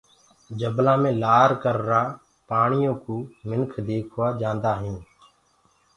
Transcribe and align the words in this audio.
جبلآ 0.59 0.93
مي 1.01 1.11
لآر 1.21 1.49
ڪرآ 1.63 2.01
پآڻي 2.49 2.81
ديکوآ 2.91 3.17
منک 3.49 3.71
جآندآ 4.41 4.71
هينٚ۔ 4.81 5.03